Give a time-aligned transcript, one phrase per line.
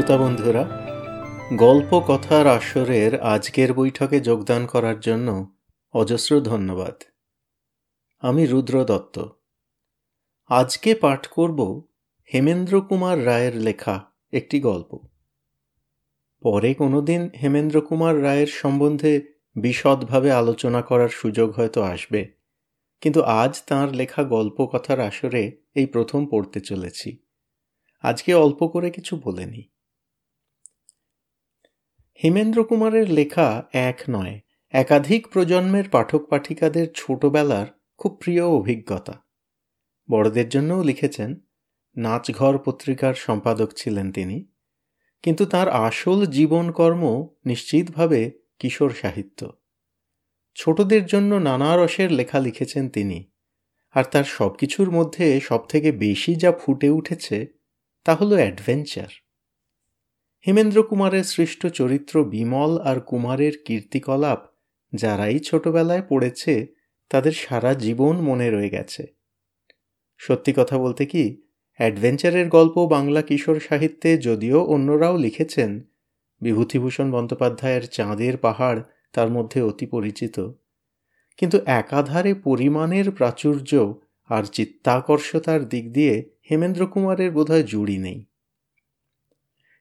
[0.00, 0.64] শ্রোতা বন্ধুরা,
[1.56, 5.28] গল্প কথার আসরের আজকের বৈঠকে যোগদান করার জন্য
[5.94, 6.96] অজস্র ধন্যবাদ।
[8.22, 9.16] আমি রুদ্র দত্ত।
[10.50, 11.58] আজকে পাঠ করব
[12.30, 13.96] হেমেন্দ্র কুমার রায়ের লেখা
[14.32, 14.90] একটি গল্প।
[16.42, 19.12] পরে কোনোদিন হেমেন্দ্র কুমার রায়ের সম্বন্ধে
[19.56, 22.22] বিশদভাবে আলোচনা করার সুযোগ হয়তো আসবে,
[23.02, 25.42] কিন্তু আজ তার লেখা গল্প কথার আসরে
[25.74, 27.08] এই প্রথম পড়তে চলেছি।
[28.04, 29.62] আজকে অল্প করে কিছু বলেনি
[32.24, 37.66] হেমেন্দ্র কুমারের লেখা এক নয়। একাধিক প্রজন্মের পাঠক পাঠিকাদের ছোটবেলার
[37.96, 39.24] খুব প্রিয় অভিজ্ঞতা।
[40.10, 41.34] বড়দের জন্যও লিখেছেন,
[41.96, 44.46] নাচঘর পত্রিকার সম্পাদক ছিলেন তিনি।
[45.22, 49.52] কিন্তু তার আসল জীবনকর্ম নিশ্চিতভাবে কিশোর সাহিত্য।
[50.54, 53.30] ছোটদের জন্য নানা রসের লেখা লিখেছেন তিনি।
[53.90, 57.46] আর তার সব কিছুর মধ্যে সবথেকে বেশি যা ফুটে উঠেছে
[58.04, 59.06] তা হলো অ্যাডভেঞ্চার।
[60.46, 64.46] হেমেন্দ্র কুমারের সৃষ্ট চরিত্র বিমল আর কুমারের কীর্তিকলাপ,
[64.94, 66.66] যারাই ছোটবেলায় পড়েছে,
[67.10, 69.06] তাদের সারা জীবন মনে রয়ে গেছে।
[70.16, 71.42] সত্যি কথা বলতে কি,
[71.74, 75.84] অ্যাডভেঞ্চারের গল্প বাংলা কিশোর সাহিত্যে যদিও অন্যরাও লিখেছেন,
[76.40, 78.80] বিভূতিভূষণ বন্দ্যোপাধ্যায়ের চাঁদের পাহাড়
[79.12, 80.50] তার মধ্যে অতি পরিচিত।
[81.36, 83.94] কিন্তু একাধারে পরিমাণের প্রাচুর্য
[84.28, 88.29] আর চিত্তাকর্ষতার দিক দিয়ে হেমেন্দ্র কুমারের বোধহয় জুড়ি নেই।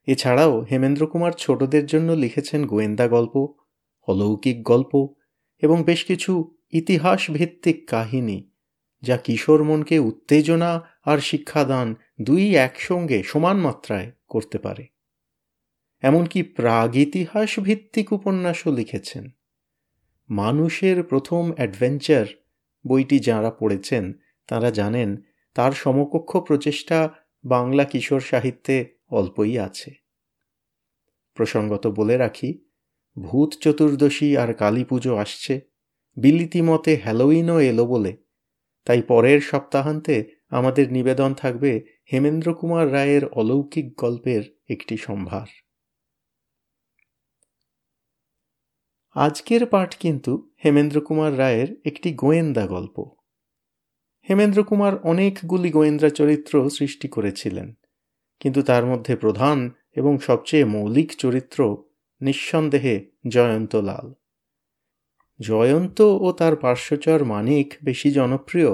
[0.09, 3.55] এছাড়াও হেমেন্দ্র কুমার ছোটদের জন্য লিখেছেন গোয়েন্দা গল্প,
[4.07, 5.07] অলৌকিক গল্প
[5.61, 8.51] এবং বেশ কিছু ইতিহাস ভিত্তিক কাহিনী,
[9.01, 14.87] যা কিশোর মনকে উত্তেজনা আর শিক্ষাদান দুই একসঙ্গে সমান মাত্রায় করতে পারে।
[16.01, 19.29] এমনকি প্রাগিতিহাস ভিত্তিক উপন্যাসও লিখেছেন।
[20.29, 22.25] মানুষের প্রথম অ্যাডভেঞ্চার,
[22.87, 24.13] বইটি যাঁরা পড়েছেন,
[24.47, 25.17] তারা জানেন,
[25.55, 27.09] তার সমকক্ষ প্রচেষ্টা
[27.43, 28.75] বাংলা কিশোর সাহিত্যে
[29.09, 29.98] অল্পই আছে।
[31.39, 32.49] প্রসঙ্গত বলে রাখি,
[33.17, 35.53] ভূত চতুর্দশী আর কালী পুজো আসছে।
[36.17, 38.11] বিলিতি মতে হ্যালোইনও এলো বলে।
[38.85, 40.15] তাই পরের সপ্তাহান্তে
[40.49, 41.71] আমাদের নিবেদন থাকবে
[42.13, 45.47] হেমেন্দ্র কুমার রায়ের অলৌকিক গল্পের একটি সম্ভার।
[49.15, 52.99] আজকের পাঠ কিন্তু হেমেন্দ্র কুমার রায়ের একটি গোয়েন্দা গল্প।
[54.29, 57.73] হেমেন্দ্র কুমার অনেকগুলি গোয়েন্দা চরিত্র সৃষ্টি করেছিলেন।
[58.39, 61.59] কিন্তু তার মধ্যে প্রধান এবং সবচেয়ে মৌলিক চরিত্র
[62.21, 62.95] নিঃসন্দেহে
[63.27, 64.07] জয়ন্ত লাল
[65.39, 68.71] জয়ন্ত ও তার পার্শ্বচর মানিক বেশি জনপ্রিয়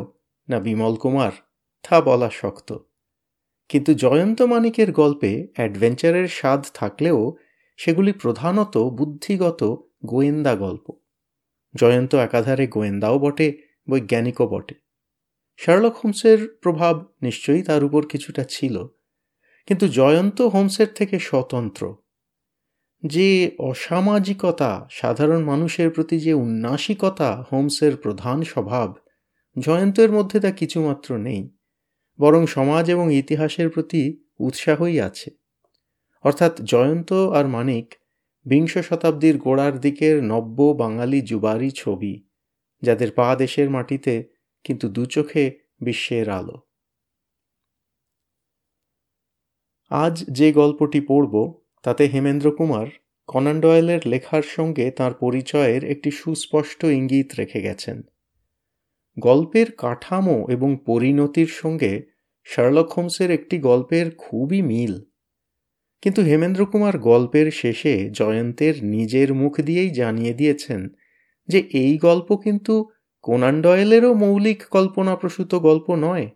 [0.50, 1.32] না বিমল কুমার,
[1.84, 2.70] তা বলা শক্ত।
[3.70, 7.20] কিন্তু জয়ন্ত মানিকের গল্পে অ্যাডভেঞ্চারের স্বাদ থাকলেও
[7.78, 9.62] সেগুলি প্রধানত বুদ্ধিগত
[10.06, 10.86] গোয়েন্দা গল্প।
[11.76, 13.48] জয়ন্ত একাধারে গোয়েন্দাও বটে,
[13.90, 14.76] বৈজ্ঞানিকও বটে।
[15.58, 18.76] শার্লক হোমসের প্রভাব নিশ্চয়ই তার উপর কিছুটা ছিল।
[19.66, 21.96] কিন্তু জয়ন্ত হোমসের থেকে স্বতন্ত্র।
[23.04, 28.94] যে অসামাজিকতা, সাধারণ মানুষের প্রতি যে উন্নাসিকতা হোমসের প্রধান স্বভাব,
[29.60, 31.50] জয়ন্তের মধ্যে তা কিছুমাত্র নেই,
[32.20, 35.32] বরং সমাজ এবং ইতিহাসের প্রতি উৎসাহই আছে।
[36.24, 37.96] অর্থাৎ জয়ন্ত আর মানিক
[38.46, 42.28] বিংশ শতাব্দীর গোড়ার দিকের নব্য বাঙালি যুবারি ছবি,
[42.82, 44.30] যাদের পা দেশের মাটিতে,
[44.64, 46.65] কিন্তু দু চোখে বিশ্বের আলো।
[49.96, 52.88] আজ যে গল্পটি পড়ব, তাতে হেমেন্দ্র কুমার
[53.28, 58.02] কনান ডয়েলের লেখার সঙ্গে তার পরিচয়ের একটি সুস্পষ্ট ইঙ্গিত রেখে গেছেন।
[59.20, 62.04] গল্পের কাঠামো এবং পরিণতির সঙ্গে
[62.44, 65.02] শার্লক হোমসের একটি গল্পের খুবই মিল।
[66.02, 70.90] কিন্তু হেমেন্দ্র কুমার গল্পের শেষে জয়ন্তের নিজের মুখ দিয়েই জানিয়ে দিয়েছেন
[71.48, 72.90] যে এই গল্প কিন্তু
[73.22, 76.30] কোনান ডয়েলেরও মৌলিক কল্পনাপ্রসূত গল্প নয়।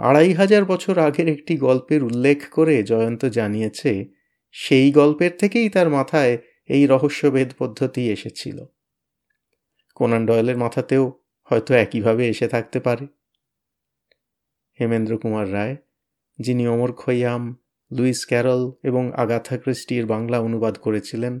[0.00, 4.06] আড়াই হাজার বছর আগের একটি গল্পের উল্লেখ করে জয়ন্ত জানিয়েছে,
[4.52, 8.64] সেই গল্পের থেকেই তার মাথায় এই রহস্যভেদ পদ্ধতি এসেছিল।
[9.94, 11.12] কোনান ডয়েলের মাথাতেও
[11.42, 13.06] হয়তো একইভাবে এসে থাকতে পারে।
[14.80, 15.76] হেমেন্দ্র কুমার রায়,
[16.38, 17.56] যিনি অমর খৈয়াম,
[17.92, 21.40] লুইস ক্যারল এবং আগাথা ক্রিস্টির বাংলা অনুবাদ করেছিলেন,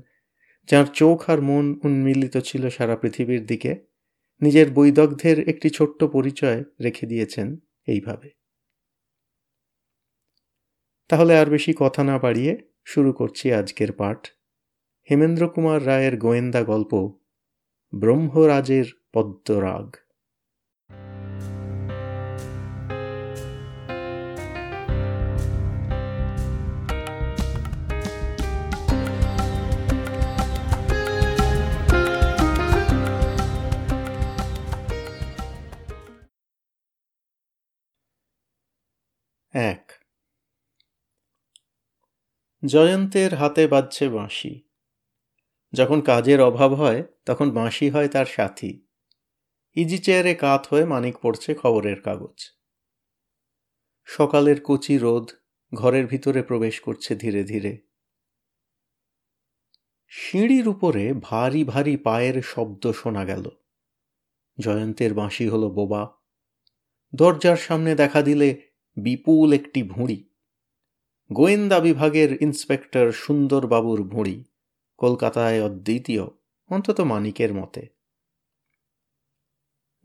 [0.68, 3.86] যার চোখ আর মন উন্মিলিত ছিল সারা পৃথিবীর দিকে,
[4.40, 7.56] নিজের বৈদগ্ধের একটি ছোট্ট পরিচয় রেখে দিয়েছেন
[7.86, 8.39] এইভাবে।
[11.10, 12.52] তাহলে আর বেশি কথা না বাড়িয়ে
[12.84, 14.28] শুরু করছি আজকের পাঠ।
[15.10, 16.92] হেমেন্দ্র কুমার রায়ের গোয়েন্দা গল্প
[17.92, 19.96] ব্রহ্মরাজের পদ্মরাগ।
[42.68, 44.60] জয়ন্তের হাতে বাজছে বাঁশি।
[45.72, 48.86] যখন কাজের অভাব হয়, তখন বাঁশি হয় তার সাথী।
[49.74, 52.50] ইজি চেয়ারে কাত হয়ে মানিক পড়ছে খবরের কাগজ।
[54.04, 55.30] সকালের কচি রোদ
[55.74, 57.78] ঘরের ভিতরে প্রবেশ করছে ধীরে ধীরে।
[60.08, 63.50] সিঁড়ির উপরে ভারী ভারী পায়ের শব্দ শোনা গেল।
[64.60, 66.10] জয়ন্তের বাঁশি হলো বোবা।
[67.14, 68.62] দরজার সামনে দেখা দিলে
[68.96, 70.29] বিপুল একটি ভুঁড়ি।
[71.32, 74.44] গোয়েন্দা বিভাগের ইন্সপেক্টর সুন্দরবাবুর ভুঁড়ি
[74.96, 76.26] কলকাতায় অদ্বিতীয়,
[76.68, 77.88] অন্তত মানিকের মতে।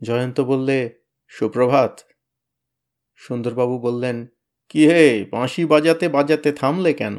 [0.02, 2.00] জয়ন্ত বললে, সুপ্রভাত।
[3.14, 4.26] সুন্দরবাবু বললেন,
[4.68, 7.16] কি হে, বাঁশি বাজাতে বাজাতে থামলে কেন?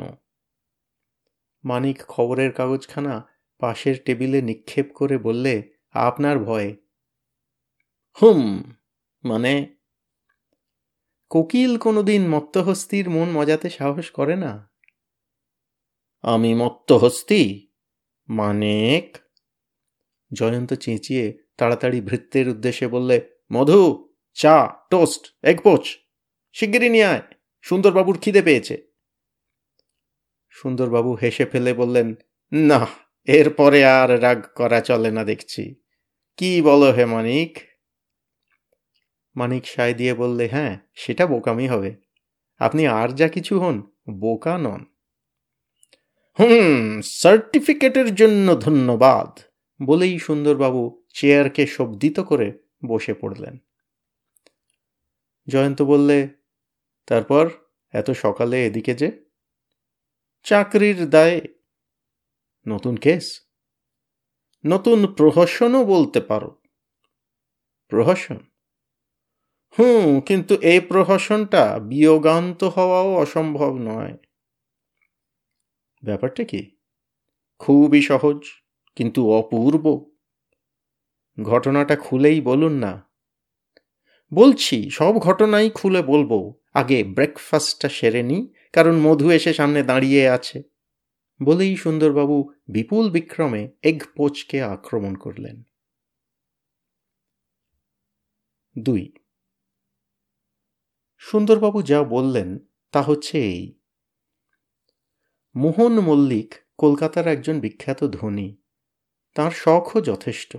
[1.63, 3.27] মানিক খবরের কাগজখানা
[3.57, 6.75] পাশের টেবিলে নিক্ষেপ করে বললে, আপনার ভয়ে।
[8.21, 8.63] হুম
[9.23, 9.76] মানে
[11.29, 14.71] কোকিল কোনোদিন মত্তহস্তির মন মজাতে সাহস করে না?
[16.21, 17.71] আমি মত্তহস্তি?
[18.29, 19.17] মানেক?
[20.33, 25.87] জয়ন্ত চেঁচিয়ে তাড়াতাড়ি ভৃত্যের উদ্দেশ্যে বললে, মধু, চা, টোস্ট এক পোচ
[26.53, 27.21] শিগগিরই নিয়ে আয়,
[27.61, 28.87] সুন্দরবাবুর খিদে পেয়েছে।
[30.49, 32.15] সুন্দরবাবু হেসে ফেলে বললেন
[32.53, 32.87] না
[33.23, 35.75] এরপরে আর রাগ করা চলে না দেখছি।
[36.37, 37.59] কি বলো হে মানিক?
[39.37, 41.95] মানিক সায় দিয়ে বললে হ্যাঁ সেটা বোকামি হবে।
[42.59, 44.85] আপনি আর যা কিছু হন, বোকা নন।
[46.39, 49.39] হুম, সার্টিফিকেটের জন্য ধন্যবাদ।
[49.85, 53.57] বলেই সুন্দরবাবু চেয়ারকে শব্দিত করে বসে পড়লেন।
[55.47, 56.27] জয়ন্ত বললে,
[57.05, 57.49] তারপর
[57.91, 59.25] এত সকালে এদিকে যে?
[60.43, 61.41] চাকরির দায়ে।
[62.67, 63.41] নতুন কেস।
[64.65, 66.61] নতুন প্রহসনও বলতে পারো।
[67.87, 68.37] প্রহসন?
[69.75, 74.13] হুম, কিন্তু এই প্রহসনটা বিয়োগান্ত হওয়াও অসম্ভব নয়।
[76.03, 76.61] ব্যাপারটা কি?
[77.59, 78.37] খুবই সহজ,
[78.95, 79.85] কিন্তু অপূর্ব।
[81.43, 82.93] ঘটনাটা খুলেই বলুন না।
[84.31, 86.31] বলছি, সব ঘটনাই খুলে বলব।
[86.73, 90.63] আগে ব্রেকফাস্টটা সেরে নিই, কারণ মধু এসে সামনে দাঁড়িয়ে আছে।
[91.39, 92.37] বলেই সুন্দরবাবু
[92.67, 95.63] বিপুল বিক্রমে এগ পোচকে আক্রমণ করলেন।
[98.75, 99.03] দুই
[101.31, 102.59] সুন্দরবাবু যা বললেন,
[102.91, 103.79] তা হচ্ছে এই।
[105.55, 108.55] মোহন মল্লিক কলকাতার একজন বিখ্যাত ধনী।
[109.35, 110.57] তার শখও যথেষ্ট।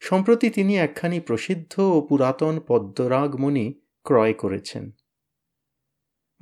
[0.00, 4.90] সম্প্রতি তিনি একখানি প্রসিদ্ধ ও পুরাতন পদ্মরাগমণি ক্রয় করেছেন।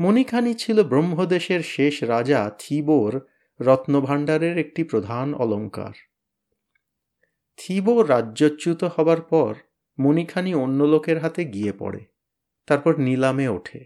[0.00, 3.20] মণিখানি ছিল ব্রহ্মদেশের শেষ রাজা থিবোর
[3.60, 5.92] রত্নভাণ্ডারের একটি প্রধান অলঙ্কার।
[7.56, 9.54] থিবো রাজ্যচ্যুত হবার পর
[9.98, 12.11] মণিখানি অন্য লোকের হাতে গিয়ে পড়ে।
[12.66, 13.84] তারপর নিলামে ওঠে।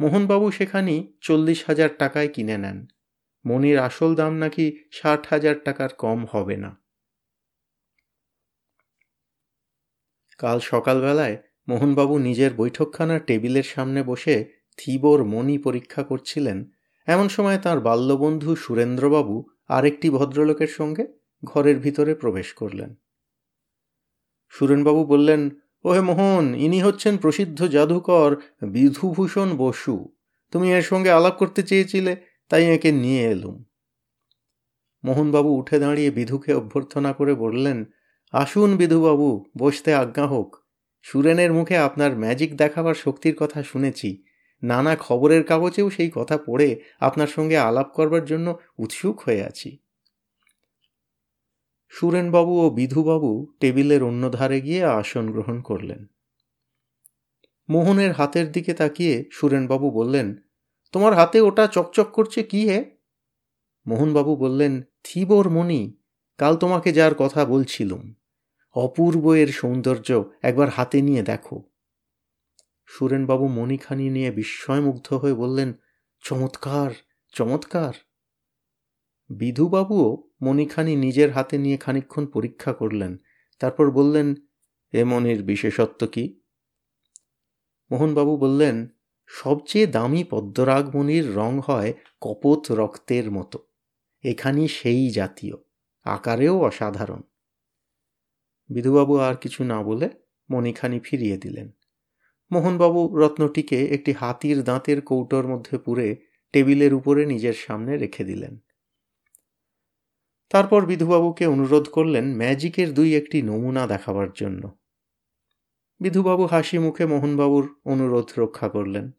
[0.00, 2.86] মোহনবাবু সেখানি চল্লিশ হাজার টাকায় কিনে নেন।
[3.46, 6.80] মনির আসল দাম নাকি ষাট হাজার টাকার কম হবে না।
[10.38, 11.36] কাল সকালবেলায়
[11.68, 14.44] মোহনবাবু নিজের বৈঠকখানার টেবিলের সামনে বসে
[14.76, 16.70] থিবোর মনি পরীক্ষা করছিলেন।
[17.06, 21.06] এমন সময় তার বাল্যবন্ধু সুরেন্দ্রবাবু আরেকটি ভদ্রলোকের সঙ্গে
[21.44, 22.94] ঘরের ভিতরে প্রবেশ করলেন।
[24.48, 25.50] সুরেনবাবু বললেন
[25.84, 30.08] ওহে মোহন, ইনি হচ্ছেন প্রসিদ্ধ জাদুকর বিধুভূষণ বসু।
[30.50, 32.16] তুমি এর সঙ্গে আলাপ করতে চেয়েছিলে,
[32.48, 33.64] তাই একে নিয়ে এলুম।
[35.04, 37.84] মোহনবাবু উঠে দাঁড়িয়ে বিধুকে অভ্যর্থনা করে বললেন,
[38.32, 40.56] আসুন বিধুবাবু, বসতে আজ্ঞা হোক।
[41.02, 44.22] সুরেনের মুখে আপনার ম্যাজিক দেখাবার শক্তির কথা শুনেছি।
[44.62, 49.78] নানা খবরের কাগজেও সেই কথা পড়ে আপনার সঙ্গে আলাপ করবার জন্য উৎসুক হয়ে আছি।
[51.92, 56.06] সুরেনবাবু ও বিধুবাবু টেবিলের অন্য ধারে গিয়ে আসন গ্রহণ করলেন।
[57.68, 60.42] মোহনের হাতের দিকে তাকিয়ে সুরেনবাবু বললেন,
[60.92, 62.98] তোমার হাতে ওটা চকচক করছে কি হে?
[63.86, 66.00] মোহনবাবু বললেন, থিবর মণি,
[66.38, 68.14] কাল তোমাকে যার কথা বলছিলুম।
[68.76, 71.62] অপূর্ব এর সৌন্দর্য একবার হাতে নিয়ে দেখো।
[72.86, 75.72] সুরেনবাবু মণিখানি নিয়ে বিস্ময়মুগ্ধ হয়ে বললেন,
[76.24, 76.90] চমৎকার
[77.34, 77.94] চমৎকার!
[79.30, 83.16] বিধুবাবুও মণিখানি নিজের হাতে নিয়ে খানিক্ষণ পরীক্ষা করলেন,
[83.58, 84.34] তারপর বললেন,
[84.92, 86.40] এ মনির বিশেষত্ব কি?
[87.90, 88.88] মোহনবাবু বললেন,
[89.26, 93.58] সবচেয়ে দামি পদ্মরাগমণির রং হয় কপোত রক্তের মতো।
[94.22, 95.54] এখানি সেই জাতীয়।
[96.04, 97.20] আকারেও অসাধারণ।
[98.68, 100.08] বিধুবাবু আর কিছু না বলে
[100.50, 101.70] মণিখানি ফিরিয়ে দিলেন।
[102.52, 106.16] মোহনবাবু রত্নটিকে একটি হাতির দাঁতের কৌটোর মধ্যে পুরে
[106.52, 108.58] টেবিলের উপরে নিজের সামনে রেখে দিলেন।
[110.50, 114.78] তারপর বিধুবাবুকে অনুরোধ করলেন ম্যাজিকের দুই একটি নমুনা দেখাবার জন্য।
[116.00, 119.10] বিধুবাবু হাসি মুখে মোহনবাবুর অনুরোধ রক্ষা করলেন।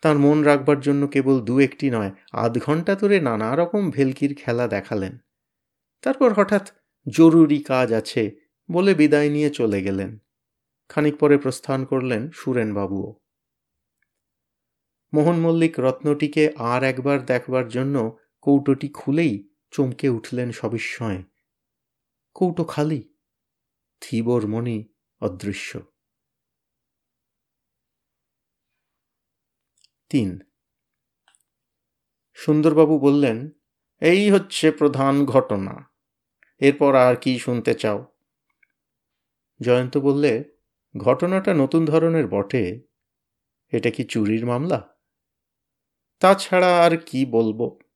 [0.00, 4.68] তার মন রাখবার জন্য কেবল দু একটি নয়, আধ ঘণ্টা ধরে নানা রকম ভেলকির খেলা
[4.68, 5.18] দেখালেন।
[6.02, 6.70] তারপর হঠাৎ
[7.08, 8.36] জরুরি কাজ আছে
[8.70, 10.18] বলে বিদায় নিয়ে চলে গেলেন।
[10.88, 13.14] খানিক পরে প্রস্থান করলেন সুরেনবাবুও।
[15.14, 21.24] মোহন মল্লিক রত্নটিকে আর একবার দেখবার জন্য কৌটোটি খুলেই চমকে উঠলেন সবিস্ময়ে।
[22.34, 23.14] কৌটো খালি,
[24.00, 24.84] থিবর মণি
[25.20, 25.80] অদৃশ্য।
[30.08, 30.38] তিন।
[32.34, 33.50] সুন্দরবাবু বললেন,
[34.00, 35.90] এই হচ্ছে প্রধান ঘটনা।
[36.58, 38.16] এরপর আর কি শুনতে চাও?
[39.62, 40.44] জয়ন্ত বললে,
[40.96, 42.80] ঘটনাটা নতুন ধরনের বটে।
[43.68, 44.98] এটা কি চুরির মামলা?
[46.20, 47.87] তাছাড়া আর কি বলব?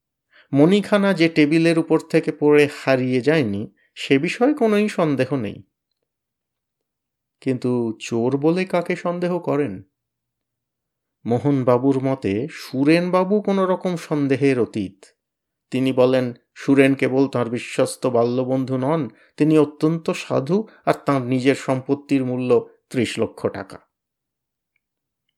[0.52, 5.62] মণিখানা যে টেবিলের উপর থেকে পড়ে হারিয়ে যায়নি, সে বিষয়ে কোনোই সন্দেহ নেই।
[7.40, 9.82] কিন্তু চোর বলে কাকে সন্দেহ করেন?
[11.24, 15.04] মোহনবাবুর মতে সুরেনবাবু কোনো রকম সন্দেহের অতীত।
[15.70, 22.24] তিনি বলেন, সুরেন কেবল তাঁর বিশ্বস্ত বাল্যবন্ধু নন, তিনি অত্যন্ত সাধু আর তাঁর নিজের সম্পত্তির
[22.24, 23.78] মূল্য ত্রিশ লক্ষ টাকা।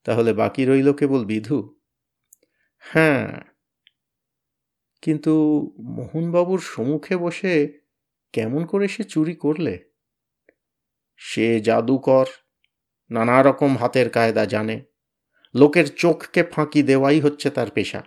[0.04, 1.76] তাহলে বাকি রইল কেবল বিধু?
[2.78, 3.53] হ্যাঁ
[5.04, 5.32] কিন্তু
[5.78, 7.80] মোহনবাবুর সম্মুখে বসে
[8.32, 9.84] কেমন করে সে চুরি করলে?
[11.16, 12.26] সে জাদুকর
[13.10, 14.84] নানা রকম হাতের কায়দা জানে।
[15.54, 18.02] লোকের চোখকে ফাঁকি দেওয়াই হচ্ছে তার পেশা।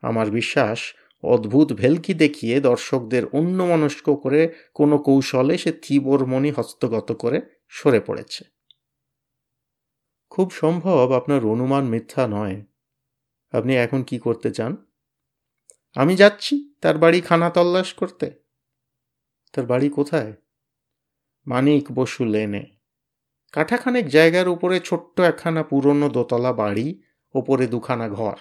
[0.00, 7.40] আমার বিশ্বাস, অদ্ভুত ভেলকি দেখিয়ে দর্শকদের অন্যমনস্ক করে কোনো কৌশলে সে থিবর মনি হস্তগত করে
[7.68, 8.44] সরে পড়েছে।
[10.30, 12.62] খুব সম্ভব আপনার অনুমান মিথ্যা নয়।
[13.52, 14.85] আপনি এখন কি করতে চান?
[15.96, 18.30] আমি যাচ্ছি, তার বাড়ি খানা তল্লাশ করতে।
[19.52, 20.32] তার বাড়ি কোথায়?
[21.46, 22.66] মানিক বসু লেনে।
[23.52, 27.02] কাঠাখানেক জায়গার উপরে ছোট্ট একখানা পুরনো দোতলা বাড়ি,
[27.34, 28.36] ওপরে দুখানা ঘর।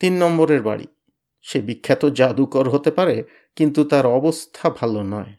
[0.00, 0.86] তিন নম্বরের বাড়ি।
[1.42, 3.24] সে বিখ্যাত জাদুকর হতে পারে,
[3.56, 5.36] কিন্তু তার অবস্থা ভালো নয়।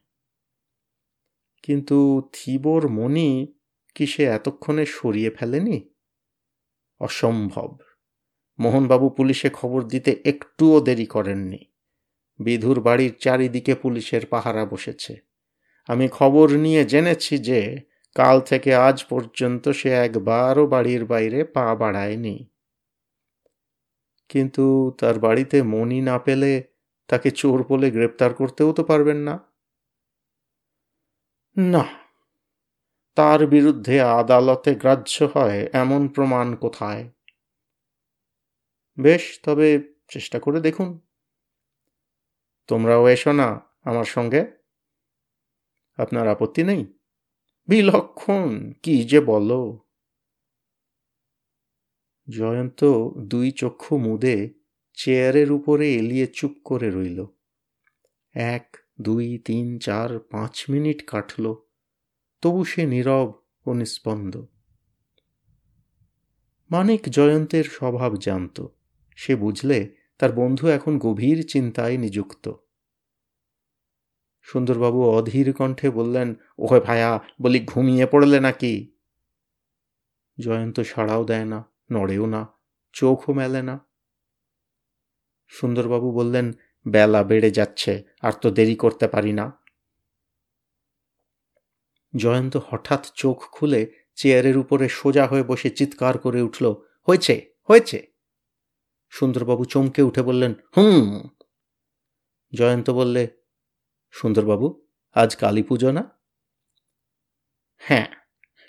[1.63, 3.53] কিন্তু থিবর মণি
[3.95, 5.93] কি সে এতক্ষণে সরিয়ে ফেলেনি?
[6.99, 7.77] অসম্ভব।
[8.59, 11.65] মোহনবাবু পুলিশে খবর দিতে একটুও দেরি করেননি।
[12.39, 15.15] বিধুর বাড়ির চারিদিকে পুলিশের পাহারা বসেছে।
[15.87, 17.77] আমি খবর নিয়ে জেনেছি যে,
[18.15, 22.49] কাল থেকে আজ পর্যন্ত সে একবারও বাড়ির বাইরে পা বাড়ায়নি।
[24.29, 26.63] কিন্তু তার বাড়িতে মনি না পেলে
[27.07, 29.35] তাকে চোর বলে গ্রেপ্তার করতেও তো পারবেন না।
[31.57, 31.83] না,
[33.15, 37.03] তার বিরুদ্ধে আদালতে গ্রাহ্য হয় এমন প্রমাণ কোথায়?
[38.99, 40.99] বেশ, তবে চেষ্টা করে দেখুন।
[42.67, 44.45] তোমরাও এসো না আমার সঙ্গে।
[45.97, 46.85] আপনার আপত্তি নেই?
[47.67, 49.79] বিলক্ষণ, কি যে বলো।
[52.29, 54.53] জয়ন্ত দুই চক্ষু মুদে
[54.93, 57.25] চেয়ারের উপরে এলিয়ে চুপ করে রইল।
[58.33, 61.55] এক, দুই, তিন, চার, পাঁচ মিনিট কাটল।
[62.41, 63.33] তবু সে নীরব
[63.65, 64.45] ও নিস্পন্দ
[66.71, 68.61] মানিক জয়ন্তের স্বভাব জানত।
[69.17, 72.51] সে বুঝলে তার বন্ধু এখন গভীর চিন্তায় নিযুক্ত।
[74.41, 78.73] সুন্দরবাবু অধীর কণ্ঠে বললেন, ওহে ভায়া, বলি ঘুমিয়ে পড়লে নাকি?
[80.39, 81.59] জয়ন্ত সাড়াও দেয় না,
[81.91, 82.47] নড়েও না,
[82.93, 83.79] চোখও মেলে না।
[85.47, 86.53] সুন্দরবাবু বললেন,
[86.87, 89.45] বেলা বেড়ে যাচ্ছে, আর তো দেরি করতে পারি না।
[92.15, 93.81] জয়ন্ত হঠাৎ চোখ খুলে
[94.15, 96.65] চেয়ারের উপরে সোজা হয়ে বসে চিৎকার করে উঠল,
[97.07, 98.16] হয়েছে হয়েছে।
[99.09, 101.29] সুন্দরবাবু চমকে উঠে বললেন, হুম।
[102.53, 103.27] জয়ন্ত বললে,
[104.11, 106.09] সুন্দরবাবু, আজ কালী পুজো না?
[107.77, 108.07] হ্যাঁ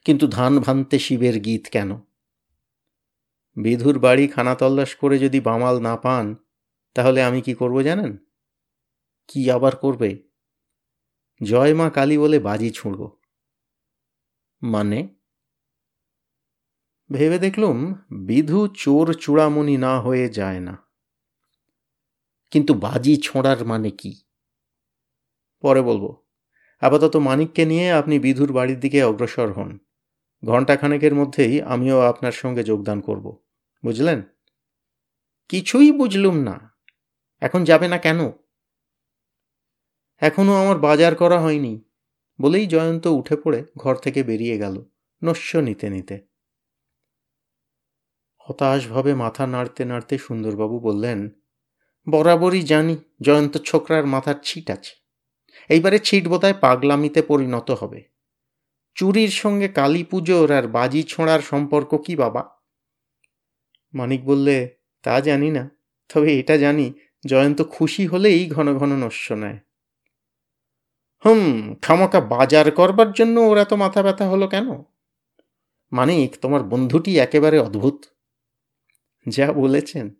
[0.04, 2.00] কিন্তু ধান ভানতে শিবের গীত কেন?
[3.56, 6.36] বিধুর বাড়ি খানা তল্লাশ করে যদি বামাল না পান,
[6.94, 8.16] তাহলে আমি কি করব জানেন?
[9.28, 10.22] কি আবার করবে?
[11.42, 13.18] জয় মা কালী বলে বাজি ছুঁড়ব।
[14.62, 15.17] মানে?
[17.12, 20.78] ভেবে দেখলুম বিধু চোর চূড়ামণি না হয়ে যায় না।
[22.50, 24.22] কিন্তু বাজি ছোঁড়ার মানে কি?
[25.60, 26.22] পরে বলব,
[26.80, 29.78] আপাতত মানিককে নিয়ে আপনি বিধুর বাড়ির দিকে অগ্রসর হন।
[30.44, 33.42] ঘণ্টাখানেকের মধ্যেই আমিও আপনার সঙ্গে যোগদান করব,
[33.84, 34.22] বুঝলেন?
[35.48, 36.76] কিছুই বুঝলুম না।
[37.40, 38.30] এখন যাবে না কেন?
[40.16, 41.84] এখনও আমার বাজার করা হয়নি।
[42.40, 44.84] বলেই জয়ন্ত উঠে পড়ে ঘর থেকে বেরিয়ে গেল,
[45.24, 46.27] নস্য নিতে নিতে।
[48.48, 51.30] হতাশভাবে মাথা নাড়তে নাড়তে সুন্দরবাবু বললেন,
[52.06, 54.94] বরাবরই জানি জয়ন্ত ছোকরার মাথার ছিট আছে।
[55.68, 58.02] এইবারে ছিট বোধহয় পাগলামিতে পরিণত হবে।
[58.94, 62.48] চুরির সঙ্গে কালী পুজোর আর বাজি ছোঁড়ার সম্পর্ক কি বাবা?
[63.94, 65.70] মানিক বললে, তা জানি না,
[66.14, 66.92] তবে এটা জানি
[67.26, 69.58] জয়ন্ত খুশি হলেই ঘন ঘন নস্য নেয়।
[71.24, 74.82] হুম খামাকা বাজার করবার জন্য ওরা তো মাথা ব্যথা হলো কেন?
[75.92, 78.17] মানিক, তোমার বন্ধুটি একেবারে অদ্ভুত।
[79.28, 80.14] যা বলেছেন।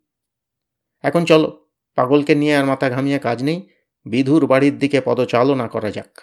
[1.02, 3.68] এখন চলো, পাগলকে নিয়ে আর মাথা ঘামিয়ে কাজ নেই,
[4.06, 6.20] বিধুর বাড়ির দিকে পদচালনা করা যাক।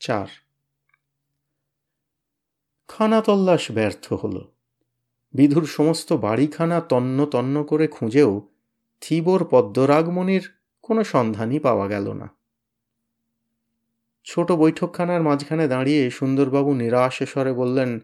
[0.00, 0.26] চার।
[2.88, 4.52] খানা তল্লাশ ব্যর্থ হল।
[5.34, 8.48] বিধুর সমস্ত বাড়িখানা তন্ন তন্ন করে খুঁজেও
[9.00, 12.28] থিবর পদ্মরাগমণির কোনো সন্ধানই পাওয়া গেল না।
[14.24, 18.00] ছোট বৈঠকখানার মাঝখানে দাঁড়িয়ে সুন্দরবাবু নিরাশ স্বরে বললেন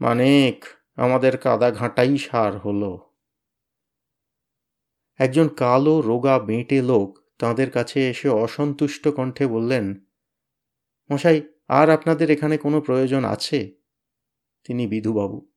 [0.00, 0.64] মানেক,
[0.96, 3.16] আমাদের কাদা ঘাঁটাই সার হলো।
[5.18, 10.04] একজন কালো, রোগা বেঁটে লোক তাঁদের কাছে এসে অসন্তুষ্ট কণ্ঠে বললেন,
[11.12, 13.74] মশাই, আর আপনাদের এখানে কোনো প্রয়োজন আছে?
[14.64, 15.52] তিনি বিধুবাবু।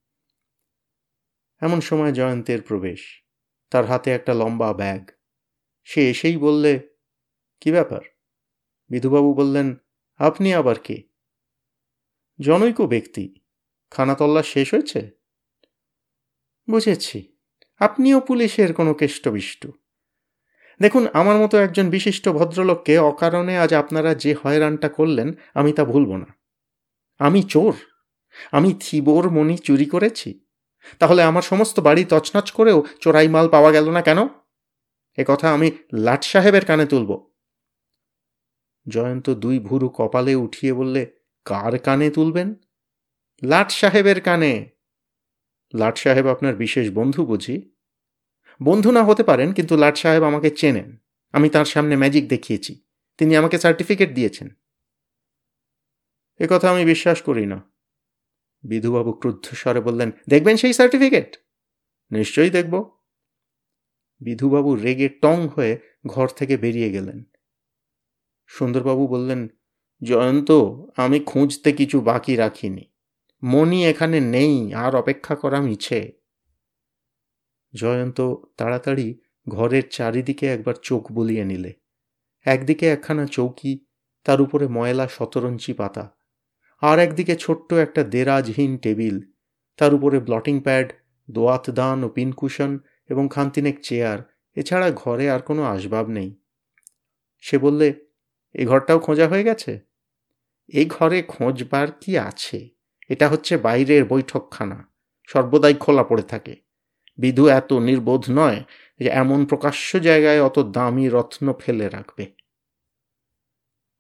[1.62, 3.23] এমন সময় জয়ন্তের প্রবেশ।
[3.69, 5.09] তার হাতে একটা লম্বা ব্যাগ।
[5.83, 6.95] সে এসেই বললে,
[7.62, 8.01] কি ব্যাপার?
[8.89, 9.75] বিধুবাবু বললেন,
[10.17, 11.03] আপনি আবার কে?
[12.41, 13.42] জনৈক ব্যক্তি।
[13.93, 15.12] খানাতল্লা শেষ হয়েছে?
[16.69, 17.38] বুঝেছি।
[17.79, 19.71] আপনিও পুলিশের কোনো কেষ্টবিষ্টু।
[20.81, 26.15] দেখুন, আমার মতো একজন বিশিষ্ট ভদ্রলোককে অকারণে আজ আপনারা যে হয়রানটা করলেন, আমি তা ভুলব
[26.15, 26.25] না।
[27.19, 27.73] আমি চোর।
[28.51, 30.45] আমি থিবোর মণি চুরি করেছি।
[31.00, 34.17] তাহলে আমার সমস্ত বাড়ি তছনছ করেও চোরাই মাল পাওয়া গেল না কেন?
[35.17, 37.31] এ কথা আমি লাট সাহেবের কানে তুলব।
[38.89, 41.12] জয়ন্ত দুই ভুরু কপালে উঠিয়ে বললে,
[41.45, 42.55] কার কানে তুলবেন?
[43.45, 44.69] লাট সাহেবের কানে।
[45.75, 47.71] লাট সাহেব আপনার বিশেষ বন্ধু বুঝি?
[48.63, 50.97] বন্ধু না হতে পারেন, কিন্তু লাট সাহেব আমাকে চেনেন।
[51.31, 52.85] আমি তার সামনে ম্যাজিক দেখিয়েছি।
[53.18, 54.50] তিনি আমাকে সার্টিফিকেট দিয়েছেন।
[56.39, 57.72] এ কথা আমি বিশ্বাস করি না।
[58.63, 61.37] বিধুবাবু ক্রুদ্ধ স্বরে বললেন, দেখবেন সেই সার্টিফিকেট?
[62.11, 62.98] নিশ্চয়ই দেখব।
[64.20, 67.24] বিধুবাবু রেগে টং হয়ে ঘর থেকে বেরিয়ে গেলেন।
[68.48, 69.48] সুন্দরবাবু বললেন,
[70.03, 70.51] জয়ন্ত,
[70.98, 72.93] আমি খুঁজতে কিছু বাকি রাখিনি।
[73.44, 76.12] মনি এখানে নেই, আর অপেক্ষা করা মিছে।
[77.74, 81.74] জয়ন্ত তাড়াতাড়ি ঘরের চারিদিকে একবার চোখ বলিয়ে নিলে।
[82.46, 83.86] একদিকে একখানা চৌকি,
[84.24, 86.16] তার উপরে ময়লা শতরঞ্চি পাতা।
[86.82, 89.20] আর একদিকে ছোট্ট একটা দেরাজহীন টেবিল,
[89.77, 90.94] তার উপরে ব্লটিং প্যাড,
[91.32, 92.79] দোয়াত দান ও পিনকুশন
[93.10, 94.20] এবং খান্তিনেক চেয়ার।
[94.56, 96.36] এছাড়া ঘরে আর কোনো আসবাব নেই।
[97.40, 98.06] সে বললে,
[98.53, 99.79] এ ঘরটাও খোঁজা হয়ে গেছে?
[100.68, 102.73] এই ঘরে খোঁজবার কি আছে?
[103.09, 104.92] এটা হচ্ছে বাইরের বৈঠকখানা।
[105.25, 106.55] সর্বদাই খোলা পড়ে থাকে।
[107.18, 108.63] বিধু এত নির্বোধ নয়
[109.00, 112.35] যে এমন প্রকাশ্য জায়গায় অত দামি রত্ন ফেলে রাখবে।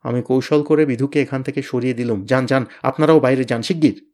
[0.03, 4.13] আমি কৌশল করে বিধুকে এখান থেকে সরিয়ে দিলুম। যান যান, আপনারাও বাইরে যান, শিগগির।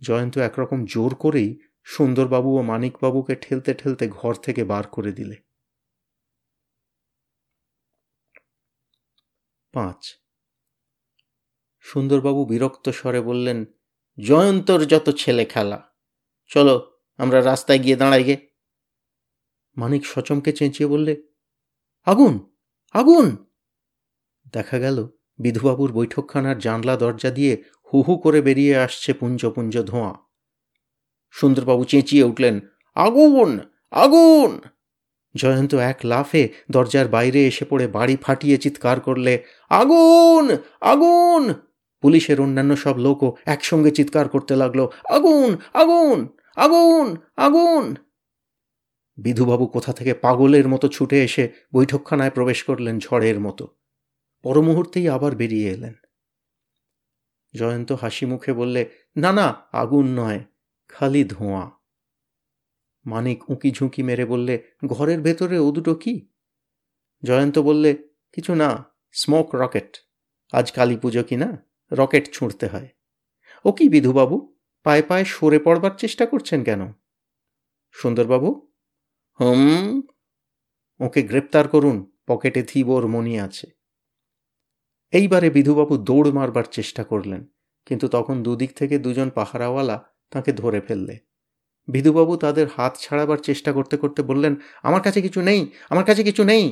[0.00, 5.36] জয়ন্ত একরকম জোর করেই সুন্দরবাবু ও মানিকবাবুকে ঠেলতে ঠেলতে ঘর থেকে বার করে দিলে।
[9.72, 10.20] পাঁচ।
[11.80, 13.64] সুন্দরবাবু বিরক্ত স্বরে বললেন
[14.22, 15.94] জয়ন্তর যত ছেলে খেলা।
[16.48, 18.36] চলো, আমরা রাস্তায় গিয়ে দাঁড়াই গে।
[19.76, 21.22] মানিক সচমকে চেঁচিয়ে বললে,
[22.04, 22.38] আগুন
[22.94, 23.36] আগুন!
[24.52, 30.14] দেখা গেল, বিধুবাবুর বৈঠকখানার জানলা দরজা দিয়ে হু হু করে বেরিয়ে আসছে পুঞ্জ পুঞ্জ ধোঁয়া।
[31.30, 32.60] সুন্দরবাবু চেঁচিয়ে উঠলেন,
[32.94, 34.60] আগুন আগুন!
[35.36, 41.54] জয়ন্ত এক লাফে দরজার বাইরে এসে পড়ে বাড়ি ফাটিয়ে চিৎকার করলে, আগুন আগুন!
[42.00, 47.96] পুলিশের অন্যান্য সব লোকও একসঙ্গে চিৎকার করতে লাগল, আগুন আগুন আগুন আগুন!
[49.18, 53.76] বিধুবাবু কোথা থেকে পাগলের মতো ছুটে এসে বৈঠকখানায় প্রবেশ করলেন ঝড়ের মতো।
[54.42, 55.94] পরমুহূর্তেই আবার বেরিয়ে এলেন।
[57.54, 60.40] জয়ন্ত হাসি মুখে বললে, না না, আগুন নয়,
[60.88, 61.70] খালি ধোঁয়া।
[63.06, 66.28] মানিক উঁকি ঝুঁকি মেরে বললে, ঘরের ভেতরে ও দুটো কি?
[67.22, 69.96] জয়ন্ত বললে, কিছু না, স্মোক রকেট,
[70.52, 71.69] আজ কালী পুজো কি না?
[71.92, 72.88] রকেট ছুঁড়তে হয়।
[73.64, 74.36] ও কি বিধুবাবু,
[74.86, 76.82] পায়ে পায়ে সরে পড়বার চেষ্টা করছেন কেন?
[77.94, 78.50] সুন্দরবাবু?
[79.40, 80.00] হুম।
[81.00, 83.66] ওকে গ্রেপ্তার করুন, পকেটে থিবোর মনি আছে।
[85.12, 87.40] এইবারে বিধুবাবু দৌড় মারবার চেষ্টা করলেন,
[87.86, 89.96] কিন্তু তখন দুদিক থেকে দুজন পাহারাওয়ালা
[90.30, 91.14] তাকে ধরে ফেললে।
[91.88, 96.44] বিধুবাবু তাদের হাত ছাড়াবার চেষ্টা করতে করতে বললেন, আমার কাছে কিছু নেই, আমার কাছে কিছু
[96.44, 96.64] নেই।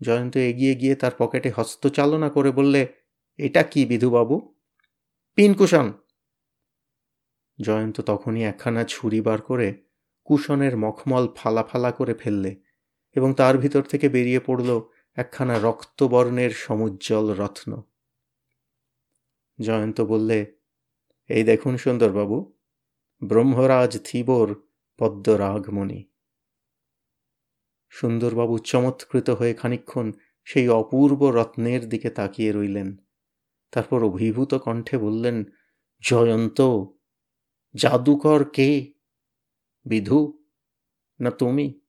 [0.00, 2.80] জয়ন্ত এগিয়ে গিয়ে তার পকেটে হস্তচালনা করে বললে
[3.38, 4.54] এটা কি বিধুবাবু?
[5.34, 5.92] পিনকুশন।
[7.60, 9.84] জয়ন্ত তখনই একখানা ছুরি বার করে
[10.24, 12.56] কুশনের মখমল ফালা ফালা করে ফেললে
[13.12, 14.80] এবং তার ভিতর থেকে বেরিয়ে পড়ল
[15.14, 17.82] একখানা রক্তবর্ণের সমুজ্জ্বল রত্ন।
[19.60, 20.56] জয়ন্ত বললে,
[21.28, 22.56] এই দেখুন সুন্দরবাবু,
[23.22, 24.54] ব্রহ্মরাজ থিবর
[24.98, 26.10] পদ্মরাগমণি।
[27.88, 30.12] সুন্দরবাবু চমৎকৃত হয়ে খানিক্ষণ
[30.44, 33.03] সেই অপূর্ব রত্নের দিকে তাকিয়ে রইলেন।
[33.74, 35.44] তারপর অভিভূত কণ্ঠে বললেন,
[36.00, 36.60] জয়ন্ত,
[37.76, 38.92] জাদুকর কে?
[39.84, 40.44] বিধু,
[41.20, 41.80] না তুমি?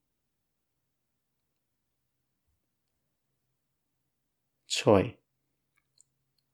[4.68, 5.10] ছয়।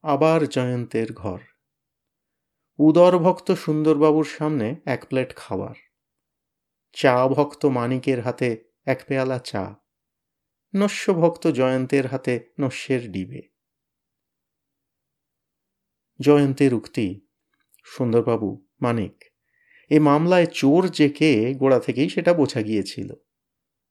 [0.03, 1.41] আবার জয়ন্তের ঘর।
[2.79, 5.75] উদর ভক্ত সুন্দরবাবুর সামনে এক প্লেট খাবার।
[6.93, 9.75] চা ভক্ত মানিকের হাতে এক পেয়ালা চা।
[10.77, 13.52] নস্য ভক্ত জয়ন্তের হাতে নস্যের ডিবে।
[16.21, 17.21] জয়ন্তের উক্তি
[17.85, 19.25] সুন্দরবাবু মানিক।
[19.91, 23.13] এ মামলায় চোর যে কে গোড়া থেকেই সেটা বোঝা গিয়েছিল।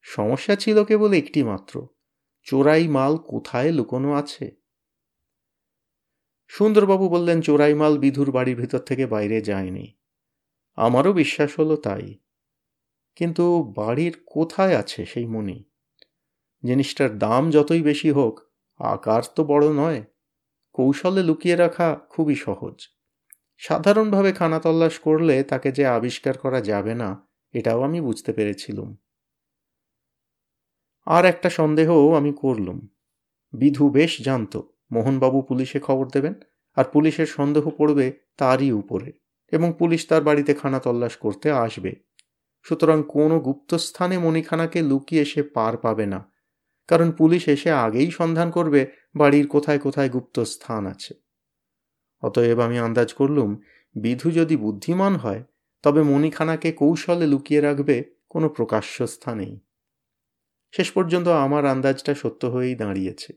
[0.01, 1.88] সমস্যা ছিল কেবল একটি মাত্র,
[2.43, 4.51] চোরাই মাল কোথায় লুকোনো আছে?
[6.47, 9.97] সুন্দরবাবু বললেন, চোরাই মাল বিধুর বাড়ির ভিতর থেকে বাইরে যায়নি।
[10.75, 12.19] আমারও বিশ্বাস হলো তাই।
[13.15, 15.63] কিন্তু বাড়ির কোথায় আছে সেই মনি
[16.65, 18.39] জিনিসটার দাম যতই বেশি হোক,
[18.79, 20.03] আকার তো বড় নয়।
[20.73, 22.88] কৌশলে লুকিয়ে রাখা খুবই সহজ।
[23.57, 28.95] সাধারণভাবে খানা তল্লাশ করলে তাকে যে আবিষ্কার করা যাবে না, এটাও আমি বুঝতে পেরেছিলুম।
[31.05, 32.88] আর একটা সন্দেহও আমি করলুম।
[33.53, 34.57] বিধু বেশ জানত,
[34.91, 36.34] মোহনবাবু পুলিশে খবর দেবেন,
[36.75, 39.13] আর পুলিশের সন্দেহ পড়বে তারই উপরে,
[39.51, 41.95] এবং পুলিশ তার বাড়িতে খানা তল্লাশ করতে আসবে।
[42.63, 46.31] সুতরাং কোনো গুপ্তস্থানে মণিখানাকে লুকিয়ে সে পার পাবে না
[46.88, 51.13] কারণ পুলিশ এসে আগেই সন্ধান করবে বাড়ির কোথায় কোথায় গুপ্ত স্থান আছে।
[52.22, 53.58] অতএব আমি আন্দাজ করলুম,
[53.96, 55.44] বিধু যদি বুদ্ধিমান হয়,
[55.84, 59.60] তবে মণিখানাকে কৌশলে লুকিয়ে রাখবে কোনো প্রকাশ্য স্থানেই।
[60.72, 63.34] শেষ পর্যন্ত আমার আন্দাজটা সত্য হয়েই দাঁড়িয়েছে।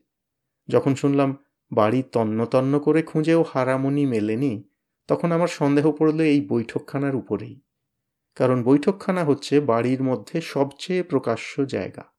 [0.69, 1.37] যখন শুনলাম
[1.73, 4.69] বাড়ি তন্ন তন্ন করে খুঁজেও হারামনি মেলেনি,
[5.09, 7.61] তখন আমার সন্দেহ পড়ল এই বৈঠকখানার উপরেই।
[8.35, 12.14] কারণ বৈঠকখানা হচ্ছে বাড়ির মধ্যে সবচেয়ে প্রকাশ্য জায়গা।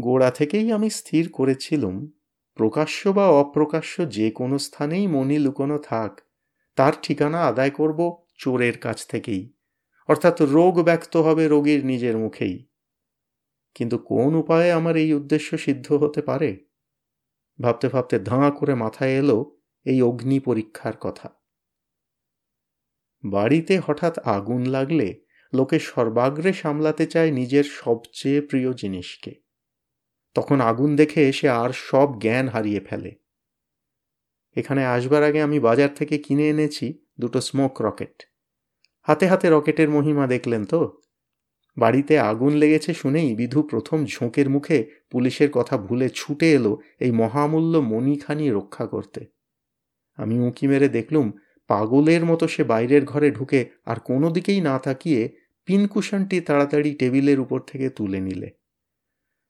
[0.00, 2.12] গোড়া থেকেই আমি স্থির করেছিলুম,
[2.54, 6.20] প্রকাশ্য বা অপ্রকাশ্য যে কোনো স্থানেই মনি লুকোনো থাক,
[6.76, 9.52] তার ঠিকানা আদায় করব চোরের কাছ থেকেই,
[10.08, 12.66] অর্থাৎ রোগ ব্যক্ত হবে রোগীর নিজের মুখেই।
[13.74, 16.56] কিন্তু কোন উপায়ে আমার এই উদ্দেশ্য সিদ্ধ হতে পারে?
[17.60, 21.28] ভাবতে ভাবতে ধাঁ করে মাথায় এলো এই অগ্নি পরীক্ষার কথা।
[23.24, 25.20] বাড়িতে হঠাৎ আগুন লাগলে
[25.54, 29.47] লোকে সর্বাগ্রে সামলাতে চায় নিজের সবচেয়ে প্রিয় জিনিসকে।
[30.34, 33.10] তখন আগুন দেখে সে আর সব জ্ঞান হারিয়ে ফেলে।
[34.56, 36.86] এখানে আসবার আগে আমি বাজার থেকে কিনে এনেছি
[37.20, 38.22] দুটো স্মোক রকেট
[39.02, 41.00] হাতে হাতে রকেটের মহিমা দেখলেন তো?
[41.76, 47.78] বাড়িতে আগুন লেগেছে শুনেই বিধু প্রথম ঝোঁকের মুখে পুলিশের কথা ভুলে ছুটে এলো এই মহামূল্য
[47.78, 49.20] মণিখানি রক্ষা করতে।
[50.16, 51.32] আমি উঁকি মেরে দেখলুম
[51.68, 55.34] পাগলের মতো সে বাইরের ঘরে ঢুকে আর কোনো দিকেই না তাকিয়ে
[55.66, 58.48] পিনকুশনটি তাড়াতাড়ি টেবিলের উপর থেকে তুলে নিলে।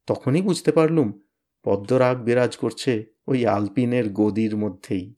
[0.09, 1.21] তখনই বুঝতে পারলুম
[1.63, 5.15] পদ্মরাগ বিরাজ করছে ওই আলপিনের গদির মধ্যেই।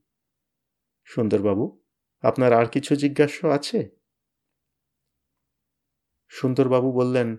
[1.05, 1.81] সুন্দরবাবু,
[2.23, 3.89] আপনার আর কিছু জিজ্ঞাসা আছে?
[6.29, 7.37] সুন্দরবাবু বললেন,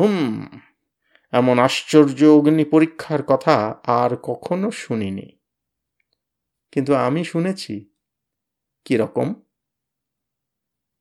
[0.00, 0.46] হুম,
[1.32, 5.38] এমন আশ্চর্য অগ্নি পরীক্ষার কথা আর কখনো শুনিনি।
[6.72, 7.90] কিন্তু আমি শুনেছি।
[8.84, 9.34] কীরকম?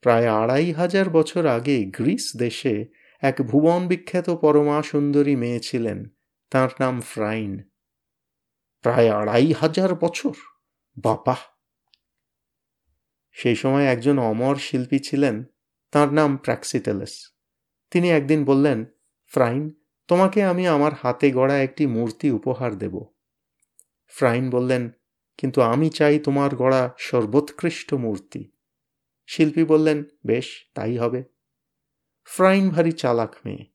[0.02, 2.86] প্রায় আড়াই হাজার বছর আগে গ্রিস দেশে
[3.20, 6.10] এক ভুবন বিখ্যাত পরমা সুন্দরী মেয়ে ছিলেন।
[6.52, 7.64] তাঁর নাম ফ্রাইন।
[8.82, 10.32] প্রায় আড়াই হাজার বছর।
[10.98, 11.36] বাপা
[13.32, 15.44] সেই সময় একজন অমর শিল্পী ছিলেন।
[15.92, 17.32] তার নাম প্র্যাক্সিটেলেস।
[17.92, 18.86] তিনি একদিন বললেন,
[19.28, 19.72] ফ্রাইন,
[20.08, 23.06] তোমাকে আমি আমার হাতে গড়া একটি মূর্তি উপহার দেব।
[24.08, 24.90] ফ্রাইন বললেন,
[25.38, 28.52] কিন্তু আমি চাই তোমার গড়া সর্বোৎকৃষ্ট মূর্তি।
[29.28, 31.37] শিল্পী বললেন, বেশ, তাই হবে।
[32.30, 33.66] ফ্রাইন ভারী চালাক মেয়ে।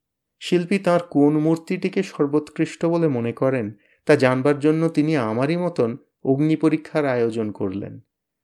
[0.41, 3.73] শিল্পী তার কোন মূর্তিটিকে সর্বোৎকৃষ্ট বলে মনে করেন,
[4.07, 8.01] তা জানবার জন্য তিনি আমারই মতন অগ্নি পরীক্ষার আয়োজন করলেন।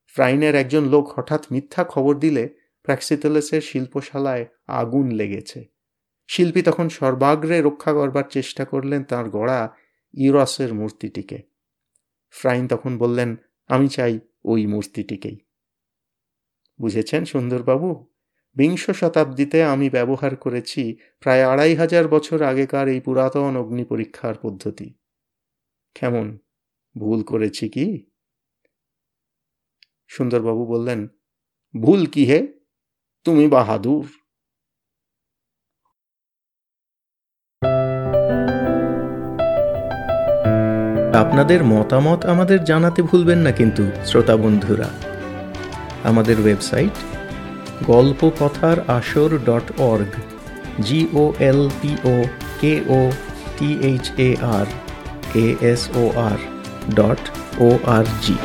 [0.06, 2.48] ফ্রাইনের একজন লোক হঠাৎ মিথ্যা খবর দিলে
[2.82, 5.64] প্র্যাক্সিতলেসের শিল্পশালায় আগুন লেগেছে।
[6.28, 9.74] শিল্পী তখন সর্বাগ্রে রক্ষা করবার চেষ্টা করলেন তার গড়া
[10.14, 11.42] ইউরসের মূর্তিটিকে।
[12.30, 13.36] ফ্রাইন তখন বললেন,
[13.68, 15.38] আমি চাই ওই মূর্তিটিকেই।
[16.80, 18.17] বুঝেছেন সুন্দরবাবু?
[18.56, 24.94] বিংশ শতাব্দীতে আমি ব্যবহার করেছি প্রায় আড়াই হাজার বছর আগেকার এই পুরাতন অগ্নি পরীক্ষার পদ্ধতি।
[25.94, 26.38] কেমন?
[26.98, 28.06] ভুল করেছি কি?
[30.08, 31.08] সুন্দরবাবু বললেন,
[31.80, 32.48] ভুল কি হে?
[33.24, 34.06] তুমি বাহাদুর।
[41.16, 44.90] আপনাদের মতামত আমাদের জানাতে ভুলবেন না কিন্তু, শ্রোতা বন্ধুরা।
[46.04, 47.17] আমাদের ওয়েবসাইট
[47.86, 50.12] গল্প কথার আসর dot org
[50.82, 52.14] G O L P O
[52.60, 53.00] K O
[53.56, 54.66] T H A R
[55.32, 56.38] K S O R
[56.94, 57.22] dot
[57.60, 58.36] O R G